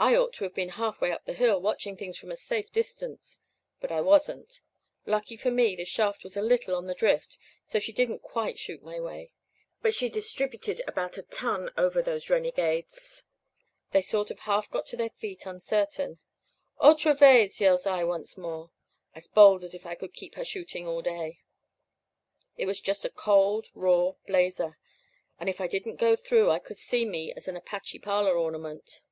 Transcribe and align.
I 0.00 0.16
ought 0.16 0.32
to 0.32 0.42
have 0.42 0.52
been 0.56 0.70
halfway 0.70 1.12
up 1.12 1.26
the 1.26 1.32
hill 1.32 1.60
watching 1.60 1.96
things 1.96 2.18
from 2.18 2.32
a 2.32 2.36
safe 2.36 2.72
distance, 2.72 3.38
but 3.80 3.92
I 3.92 4.00
wasn't. 4.00 4.62
Lucky 5.06 5.36
for 5.36 5.52
me 5.52 5.76
the 5.76 5.84
shaft 5.84 6.24
was 6.24 6.36
a 6.36 6.42
little 6.42 6.74
on 6.74 6.88
the 6.88 6.92
drift, 6.94 7.38
so 7.68 7.78
she 7.78 7.92
didn't 7.92 8.20
quite 8.20 8.58
shoot 8.58 8.82
my 8.82 8.98
way. 8.98 9.30
But 9.80 9.94
she 9.94 10.08
distributed 10.08 10.82
about 10.88 11.18
a 11.18 11.22
ton 11.22 11.70
over 11.78 12.02
those 12.02 12.28
renegades. 12.28 13.22
They 13.92 14.02
sort 14.02 14.32
of 14.32 14.40
half 14.40 14.68
got 14.72 14.86
to 14.86 14.96
their 14.96 15.10
feet 15.10 15.46
uncertain. 15.46 16.18
"'Otra 16.80 17.14
vez!' 17.14 17.60
yells 17.60 17.86
I 17.86 18.02
once 18.02 18.36
more, 18.36 18.72
as 19.14 19.28
bold 19.28 19.62
as 19.62 19.72
if 19.72 19.86
I 19.86 19.94
could 19.94 20.14
keep 20.14 20.34
her 20.34 20.44
shooting 20.44 20.88
all 20.88 21.00
day. 21.00 21.42
"It 22.56 22.66
was 22.66 22.80
just 22.80 23.04
a 23.04 23.08
cold, 23.08 23.68
raw 23.76 24.14
blazer; 24.26 24.78
and 25.38 25.48
if 25.48 25.60
it 25.60 25.70
didn't 25.70 25.94
go 26.00 26.16
through 26.16 26.50
I 26.50 26.58
could 26.58 26.76
see 26.76 27.04
me 27.04 27.32
as 27.34 27.46
an 27.46 27.56
Apache 27.56 28.00
parlor 28.00 28.36
ornament. 28.36 29.02